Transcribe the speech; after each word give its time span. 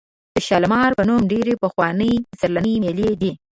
د 0.33 0.35
شالمار 0.47 0.91
په 0.99 1.03
نوم 1.09 1.21
ډېرې 1.31 1.53
پخوانۍ 1.63 2.13
پسرلنۍ 2.29 2.75
مېلې 2.83 3.09
دي. 3.21 3.31